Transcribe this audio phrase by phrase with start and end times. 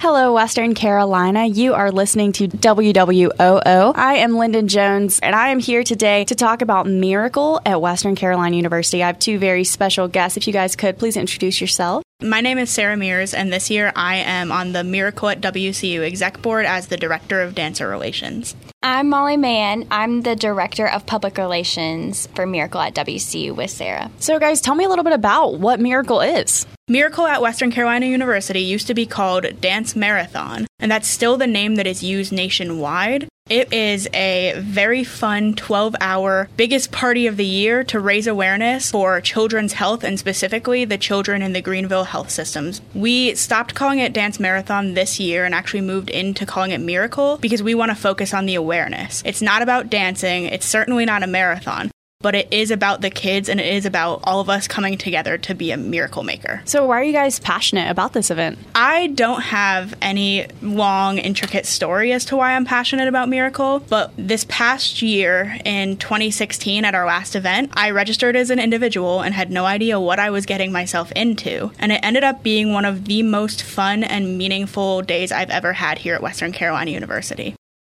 [0.00, 1.44] Hello, Western Carolina.
[1.46, 3.92] You are listening to WWOO.
[3.94, 8.14] I am Lyndon Jones, and I am here today to talk about Miracle at Western
[8.14, 9.02] Carolina University.
[9.02, 10.38] I have two very special guests.
[10.38, 12.02] If you guys could please introduce yourself.
[12.22, 16.00] My name is Sarah Mears, and this year I am on the Miracle at WCU
[16.00, 18.56] exec board as the Director of Dancer Relations.
[18.82, 19.86] I'm Molly Mann.
[19.90, 24.10] I'm the Director of Public Relations for Miracle at WCU with Sarah.
[24.18, 26.66] So, guys, tell me a little bit about what Miracle is.
[26.90, 31.46] Miracle at Western Carolina University used to be called Dance Marathon, and that's still the
[31.46, 33.28] name that is used nationwide.
[33.48, 38.90] It is a very fun 12 hour biggest party of the year to raise awareness
[38.90, 42.80] for children's health and specifically the children in the Greenville health systems.
[42.92, 47.36] We stopped calling it Dance Marathon this year and actually moved into calling it Miracle
[47.36, 49.22] because we want to focus on the awareness.
[49.24, 53.48] It's not about dancing, it's certainly not a marathon, but it is about the kids
[53.48, 56.60] and it is about all of us coming together to be a miracle maker.
[56.66, 58.58] So, why are you guys passionate about this event?
[58.74, 64.12] I don't have any long, intricate story as to why I'm passionate about Miracle, but
[64.16, 69.34] this past year in 2016 at our last event, I registered as an individual and
[69.34, 72.84] had no idea what I was getting myself into, and it ended up being one
[72.84, 77.54] of the most fun and meaningful days I've ever had here at Western Carolina University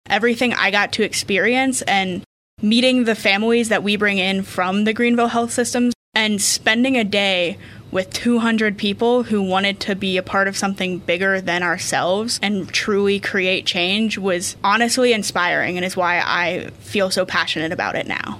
[0.09, 2.22] everything I got to experience and
[2.64, 7.03] meeting the families that we bring in from the Greenville health systems and spending a
[7.03, 7.58] day
[7.92, 12.70] with 200 people who wanted to be a part of something bigger than ourselves and
[12.70, 18.08] truly create change was honestly inspiring and is why I feel so passionate about it
[18.08, 18.39] now.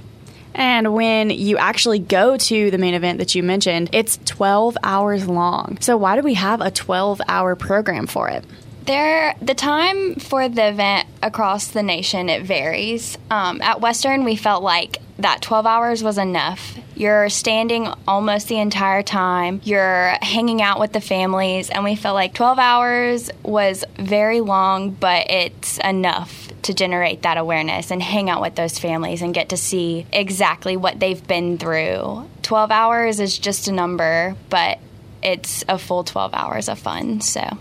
[0.56, 5.28] And when you actually go to the main event that you mentioned, it's 12 hours
[5.28, 5.78] long.
[5.82, 8.46] So, why do we have a 12 hour program for it?
[8.86, 13.17] There, the time for the event across the nation it varies.
[13.31, 16.78] Um, at Western, we felt like that 12 hours was enough.
[16.94, 19.62] You're standing almost the entire time.
[19.64, 24.92] You're hanging out with the families, and we felt like 12 hours was very long,
[24.92, 29.50] but it's enough to generate that awareness and hang out with those families and get
[29.50, 32.29] to see exactly what they've been through.
[32.41, 34.78] 12 hours is just a number, but
[35.22, 37.22] it's a full 12 hours of fun.
[37.22, 37.58] So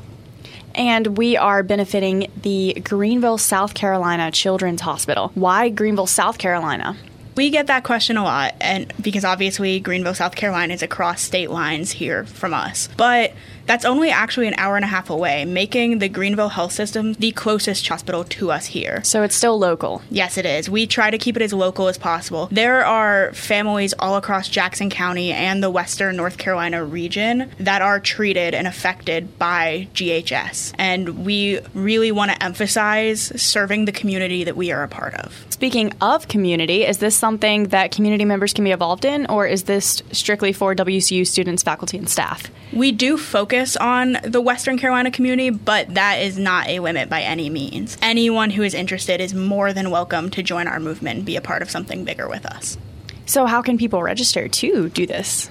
[0.75, 5.31] and we are benefiting the Greenville, South Carolina Children's Hospital.
[5.34, 6.97] Why Greenville, South Carolina?
[7.34, 11.50] We get that question a lot, and because obviously Greenville, South Carolina is across state
[11.50, 12.88] lines here from us.
[12.97, 13.33] But
[13.66, 17.32] that's only actually an hour and a half away, making the Greenville Health System the
[17.32, 19.02] closest hospital to us here.
[19.04, 20.02] So it's still local.
[20.10, 20.68] Yes, it is.
[20.68, 22.48] We try to keep it as local as possible.
[22.50, 28.00] There are families all across Jackson County and the western North Carolina region that are
[28.00, 30.74] treated and affected by GHS.
[30.78, 35.46] And we really want to emphasize serving the community that we are a part of.
[35.50, 39.64] Speaking of community, is this something that community members can be involved in, or is
[39.64, 42.50] this strictly for WCU students, faculty, and staff?
[42.72, 47.22] We do focus on the Western Carolina community, but that is not a limit by
[47.22, 47.98] any means.
[48.00, 51.40] Anyone who is interested is more than welcome to join our movement and be a
[51.40, 52.78] part of something bigger with us.
[53.26, 55.50] So, how can people register to do this?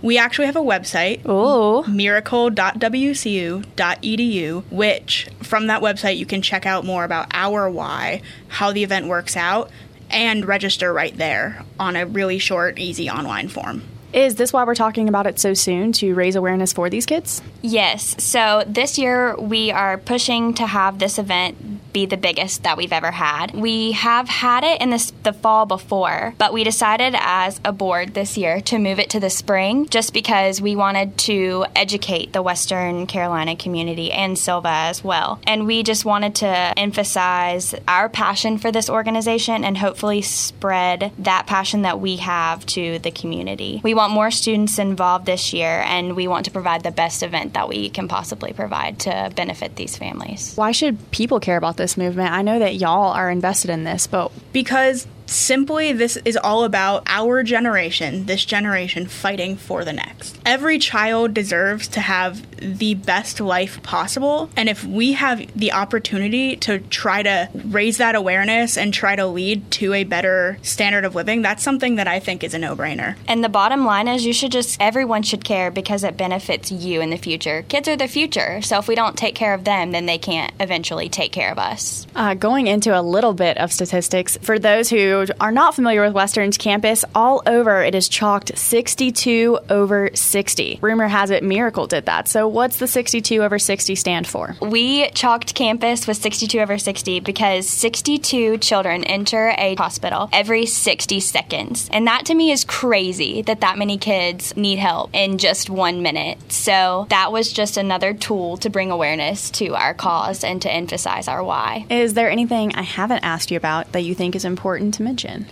[0.00, 1.84] We actually have a website, oh.
[1.84, 8.82] miracle.wcu.edu, which from that website you can check out more about our why, how the
[8.82, 9.70] event works out,
[10.10, 13.82] and register right there on a really short, easy online form.
[14.12, 17.40] Is this why we're talking about it so soon to raise awareness for these kids?
[17.62, 18.22] Yes.
[18.22, 22.92] So this year we are pushing to have this event be the biggest that we've
[22.92, 23.52] ever had.
[23.54, 28.14] We have had it in this, the fall before, but we decided as a board
[28.14, 32.42] this year to move it to the spring just because we wanted to educate the
[32.42, 35.40] Western Carolina community and Sylva as well.
[35.46, 41.46] And we just wanted to emphasize our passion for this organization and hopefully spread that
[41.46, 43.80] passion that we have to the community.
[43.82, 47.54] We want more students involved this year and we want to provide the best event
[47.54, 50.54] that we can possibly provide to benefit these families.
[50.54, 51.81] Why should people care about this?
[51.82, 52.32] This movement.
[52.32, 57.04] I know that y'all are invested in this, but because Simply, this is all about
[57.06, 60.38] our generation, this generation fighting for the next.
[60.44, 64.50] Every child deserves to have the best life possible.
[64.56, 69.26] And if we have the opportunity to try to raise that awareness and try to
[69.26, 72.76] lead to a better standard of living, that's something that I think is a no
[72.76, 73.16] brainer.
[73.26, 77.00] And the bottom line is you should just, everyone should care because it benefits you
[77.00, 77.62] in the future.
[77.68, 78.60] Kids are the future.
[78.62, 81.58] So if we don't take care of them, then they can't eventually take care of
[81.58, 82.06] us.
[82.14, 86.14] Uh, going into a little bit of statistics, For those who are not familiar with
[86.14, 90.80] Western's campus, all over it is chalked 62 over 60.
[90.82, 92.26] Rumor has it Miracle did that.
[92.26, 94.56] So, what's the 62 over 60 stand for?
[94.60, 101.20] We chalked campus with 62 over 60 because 62 children enter a hospital every 60
[101.20, 101.88] seconds.
[101.92, 106.02] And that to me is crazy that that many kids need help in just one
[106.02, 106.38] minute.
[106.50, 111.28] So, that was just another tool to bring awareness to our cause and to emphasize
[111.28, 111.86] our why.
[111.88, 115.46] Is there anything I haven't asked you about that you think is important to mention?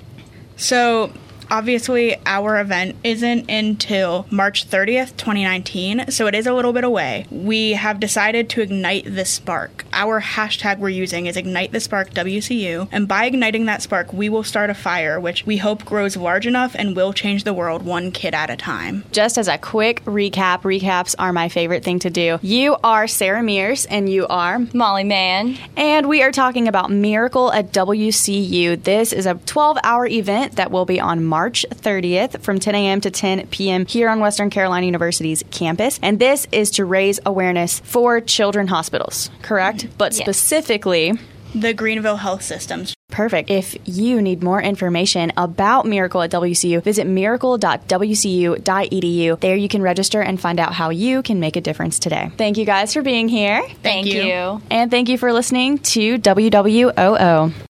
[0.57, 1.13] So,
[1.51, 7.27] obviously our event isn't until March 30th, 2019, so it is a little bit away.
[7.31, 9.85] We have decided to ignite the spark.
[10.01, 14.31] Our hashtag we're using is Ignite the Spark WCU, and by igniting that spark, we
[14.31, 17.83] will start a fire which we hope grows large enough and will change the world
[17.83, 19.05] one kid at a time.
[19.13, 22.39] Just as a quick recap, recaps are my favorite thing to do.
[22.41, 25.59] You are Sarah Mears and you are Molly Mann.
[25.77, 28.83] And we are talking about Miracle at WCU.
[28.83, 32.75] This is a 12 hour event that will be on March March 30th from 10
[32.75, 33.01] a.m.
[33.03, 33.85] to 10 p.m.
[33.85, 35.99] here on Western Carolina University's campus.
[36.01, 39.89] And this is to raise awareness for children hospitals, correct?
[39.99, 40.23] But Yes.
[40.23, 41.13] specifically,
[41.55, 42.95] The Greenville Health Systems.
[43.11, 43.51] Perfect.
[43.51, 49.41] If you need more information about Miracle at WCU, visit miracle.wcu.edu.
[49.41, 52.31] There you can register and find out how you can make a difference today.
[52.37, 53.65] Thank you guys for being here.
[53.83, 54.23] Thank you.
[54.23, 54.63] you.
[54.71, 57.53] And thank you for listening to WWOO.